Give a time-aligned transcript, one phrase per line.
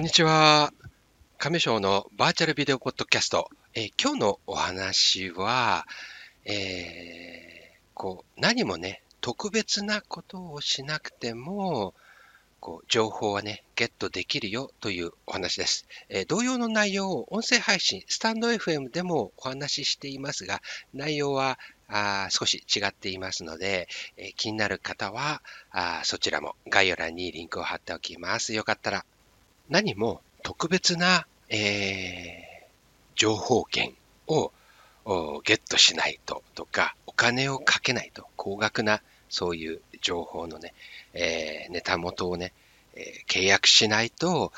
[0.00, 0.72] こんにちは。
[1.36, 3.50] 亀賞のバーチャルビデオポッドキャスト。
[3.74, 5.86] えー今日のお話は、
[6.46, 11.92] えーこう、何もね、特別なことをしなくても、
[12.60, 15.86] こう、情報はね、ゲットできるよというお話です。
[16.08, 20.62] えー同様の内容を音声配信、スタンド FM でもお話ししていますが、
[20.94, 28.54] 内容はあ少し違っていますので、え気になる方はあそちらも概要欄にリンクを貼っておきます。
[28.54, 29.04] よかったら
[29.70, 32.50] 何も特別な、えー
[33.16, 33.94] 情報源
[34.28, 34.50] を
[35.44, 40.72] ゲットしないととか、お金をかけないと、高額なそういう情報のね、
[41.12, 42.52] えーネタ元をね、
[42.94, 44.52] えー契約しないと、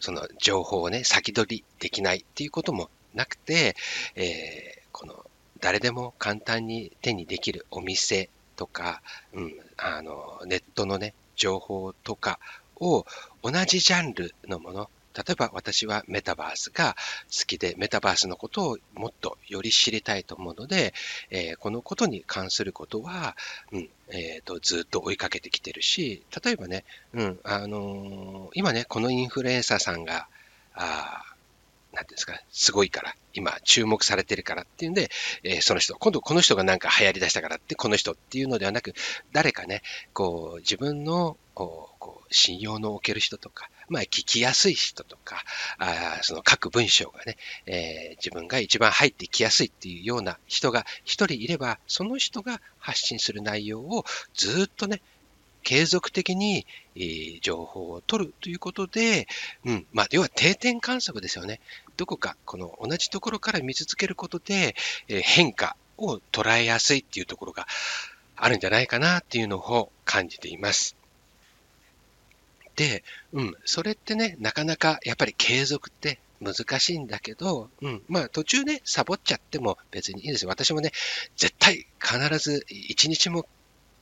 [0.00, 3.76] その情報をね、先取りできないっていうこともなくて、
[4.16, 5.24] えーこの
[5.60, 9.00] 誰でも簡単に手にできるお店とか、
[9.32, 12.40] うん、あのネットのね、情報とか
[12.82, 13.06] を
[13.42, 16.96] 同じジャンルのもの、例えば私はメタバースが
[17.30, 20.94] 好きで、メタバースのことをもっとより知りたいと思うので、
[21.30, 23.36] えーこのことに関することは、
[23.72, 30.28] うんえーとずっと追いかけてきてるし、例えばね、うんあのー今ね、このインフルエンサーさんが、
[30.74, 31.22] あ
[31.92, 35.10] なんていうんですか、すごいから、今注目されてるからっていうんで、
[35.42, 38.94] えーその人、今度この人がなんか流行り出したからって、この人っていうのではなく、
[39.32, 39.82] 誰かね、
[40.14, 45.44] こう、自分の、こう、信用のおける人とか、まあ、聞きやすい人とか、
[45.78, 47.36] あその各文章がね、
[47.66, 55.02] えー自分が一番入ってきやすいっていうような人が一人いれば、その人が発信する内容をずっとね、
[55.62, 59.26] 継続的に、えー情報を取るということで、
[59.64, 61.60] うん、まあ、要は定点観測ですよね。
[61.96, 64.74] どこか、この同じところから見続けることで、
[65.08, 67.66] えー変化を捉えやすいっていうところが
[68.36, 70.96] あるんじゃないかなっていうのを感じています。
[72.76, 80.50] で、うん、それってね、なかなかやっぱり継続って難しいんだけど、うん、まあ途中ね、サボっちゃっても別にいいですよ。
[80.50, 80.92] 私もね、
[81.36, 83.46] 絶対必ず一日も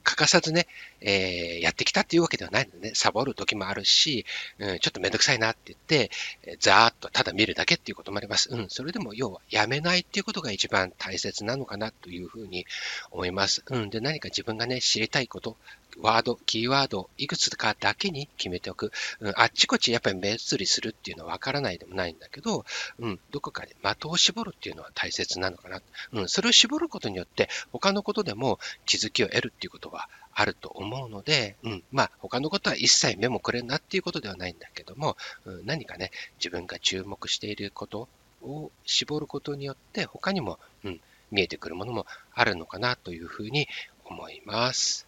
[0.03, 0.67] 欠かさずね、
[1.01, 4.25] えーやってきたっていうわけではないのでね、サボる時もあるし、
[4.59, 6.11] うん、ちょっとめんどくさいなって言って、
[6.45, 8.49] えざーっとただ見るだけっていうこともあります。
[8.51, 12.67] うん、それでも要はやめないっていうことが一番大切なのかなというふうに
[13.11, 13.63] 思います。
[13.69, 15.57] うん、で、何か自分がね、知りたいこと、
[15.99, 18.93] ワード、キーワード、いくつかだけに決めておく。
[19.21, 22.65] うん、あっちこっちやっぱり目移りするっていうのはわからないでもないんだけど、
[22.99, 25.83] うん、どこかで的を絞るっていうのは大切なのかな。
[26.13, 38.09] うん、それを絞ることによって、他のことでも気づきを得るっていうことはあると思うので、うん、まあ、他のことは一切目もくれんなっていうことではないんだけども、うん、何かね、自分が注目していること
[38.43, 43.69] を絞ることによって、他にも、うん、見えてくるものもあるのかなというふうに
[44.05, 45.07] 思います。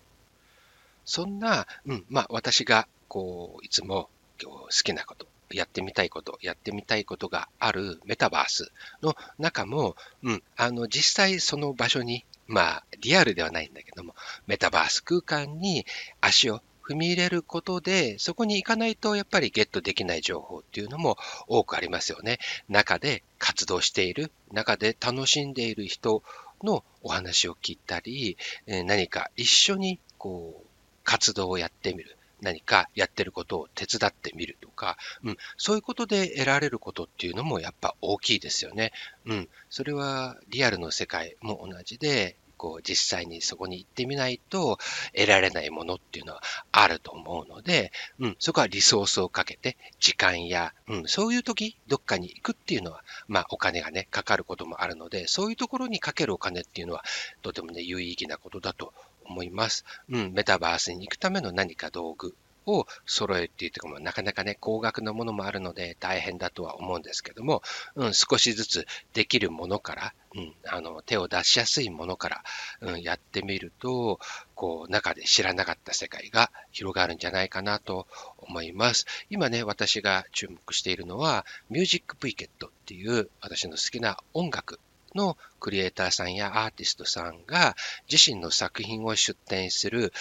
[1.05, 4.09] そんな、うん、まあ、私が、こう、いつも
[4.45, 8.73] 好きなこと、やってみたいこと、やってみたいことがあるメタバース
[9.03, 14.15] の中も、うん、あの、実際その場所に、まあ、リアルではないんだけども、
[14.47, 15.87] メタバース空間に
[16.21, 21.17] 足を踏み入れることで、そこに行かないとやっぱりゲットできない情報っていうのも
[21.47, 22.39] 多くありますよね。
[22.69, 26.23] 中で活動している、中で楽しんでいる人
[26.63, 28.37] のお話を聞いたり、
[28.67, 30.67] 何か一緒にこう
[31.05, 32.17] 活動をやってみる。
[32.43, 38.93] 何かやってることを手伝ってみるとか、うん、そういうことで得られることっていうのもやっぱ大きいですよね。
[39.25, 44.79] うん、それはリアルの世界も同じで、こう実際にそこに行ってみないと
[45.17, 57.05] 得られないものっていうのはあると思うので、うん、そこはリソースをかけて時間や、うん、そういう時どっかに行くっていうのは、まあお金がね、かかることもあるので、そういうところにかけるお金っていうのは
[57.43, 58.95] とてもね、有意義なことだと
[59.33, 59.85] 思います。
[60.11, 67.63] うん、メタバースに行くための何か道具を揃えっていうところもなかなかね、高額なものもあるので大変だとは思うんですけども、
[67.97, 72.43] うん、少しずつできるものから、うん、あの、手を出しやすいものから、
[72.81, 74.21] うん、やってみると、
[74.55, 78.07] こう、中で知らなかった世界が広がるんじゃないかなと
[78.39, 79.07] 思います。
[79.29, 84.79] 今ね、私が注目しているのは、ミュージックプイケットっていう私の好きな音楽
[85.15, 87.77] のクリエイターさんやアーティストさんが
[88.11, 90.13] 自身の作品を出展する、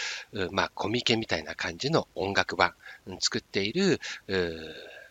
[0.51, 2.73] まあ、コミケみたいな感じの音楽版、
[3.19, 3.99] 作っている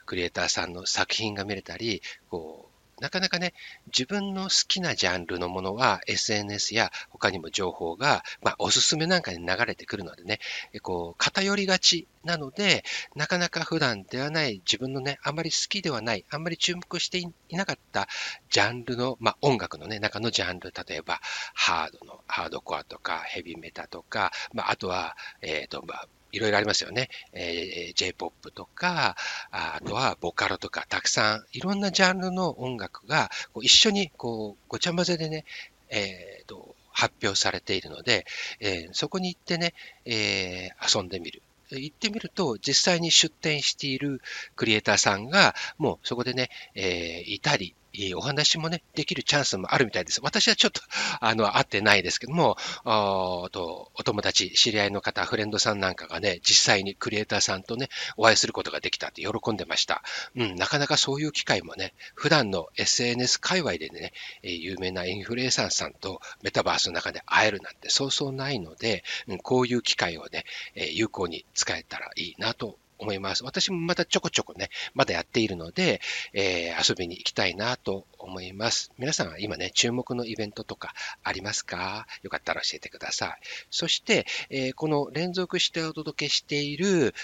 [0.07, 2.70] クリエイターさんの作品が見れたり、こう、
[3.01, 3.55] なかなかね、
[3.87, 10.39] 自分の好きなジャンルのものは SNS や他にも情報が、まあ、おすすめなんかに流れてくるのでね、
[10.83, 12.85] こう、偏りがちなので、
[13.17, 18.07] なかなか普段ではない自分のね、あんまり好きではない、あんまり注目していなかった
[18.51, 21.21] ジャンルの、まあ、音楽のね、中のジャンル、例えば、
[21.55, 27.09] ハードの、ハードコアとか、ヘビメタとか、まあ、あとは、えっ、と、まあ、いろいろありますよね。
[27.33, 29.17] えー、J-POP とか、
[29.51, 35.45] あとはボカロとか、たくさん、いろんなジャンルの音楽がこう一緒にこうごちゃ混ぜでね、
[35.91, 38.27] えーと、発表されているので、
[38.61, 39.75] えー、そこに行ってね、
[40.05, 41.43] えー、遊んでみる。
[41.73, 44.21] 行ってみると、実際に出展している
[44.57, 47.75] クリエイターさんが、もうそこでね、えー、いたり、
[48.17, 50.21] お話もね、できるチャンスもあるみたいです。
[50.23, 50.81] 私はちょっと、
[51.21, 60.03] あの、会ってないですけども、おとお友達、知り合いの方、フレンドさんなんかがね、実際にクリエイターさんとね、お会いすることができたって喜んでました。
[60.37, 64.13] うん、なかなかそういう機会もね、普段の SNS 界隈でね、
[64.43, 70.45] 有名なインフルエンサーさんとメタバースの中で会えるなんてそうそうないので、うん、こういう機会をね、
[70.75, 73.43] 有効に使えたらいいなと思います。
[73.43, 76.01] 私もまたちょこちょこね、まだやっているので、
[76.33, 78.93] えー、遊びに行きたいなと思います。
[78.99, 80.95] 皆さんは今ね、注目のイベントとか
[81.25, 82.07] ありますか？
[82.23, 83.39] よかったら教えてください。
[83.71, 87.15] そして、えー、この連続してお届けしている、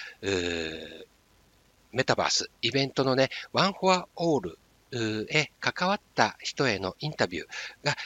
[1.92, 4.58] メタバース、イベントのね、ワンフォアオール
[4.92, 7.46] へ関わった人へのインタビュー
[7.84, 7.96] が、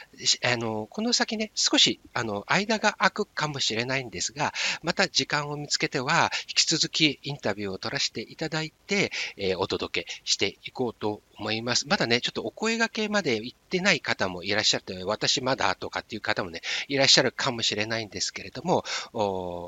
[0.51, 11.87] あの、この先ね、少し、あの、間が空くかもしれないんですが、また時間を見つけては、引き続きインタビューを取らせていただいて、えー、お届けしていこうと思います。
[11.87, 18.85] まだね、ちょっとお声掛けまで行ってない方もいらっしゃる私まだとかっていう方もね、いらっしゃるかもしれないんですけれども、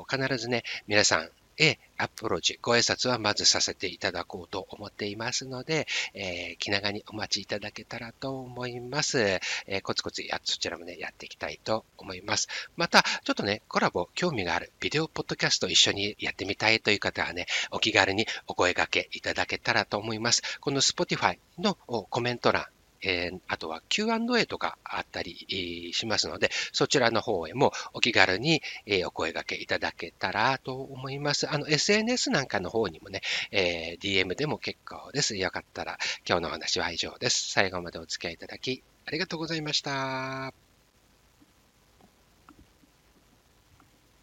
[0.09, 9.19] 必ずね、皆さん、へアプローチ、ご挨拶はまずさせていただこうと思っていますので、えー、気長にお待ちいただけたらと思います。
[9.19, 12.47] えー、コツコツや、そちらもね、やっていきたいと思います。
[12.75, 20.41] また、ちょっとね、コラボ、興味がある、ビデオポッドキャスト一緒にやってみたいという方はね、お気軽にお声掛けいただけたらと思います。
[20.59, 22.65] この Spotify のコメント欄、
[23.03, 28.61] えー、あとは Q&A とかあったりしますので、そちらの方へもお気軽に、
[29.05, 31.49] お声掛けいただけたらと思います。
[31.49, 33.21] あの、SNS なんかの方にもね、
[33.51, 35.35] えー、DM でも結構です。
[35.35, 35.97] よかったら、
[36.27, 37.51] 今日のお話は以上です。
[37.51, 40.62] 最後までお付き合いいただき、ありがとうございました。